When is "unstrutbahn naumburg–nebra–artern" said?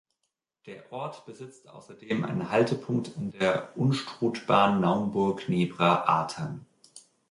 3.77-6.65